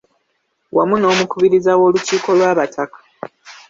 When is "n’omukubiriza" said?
0.97-1.71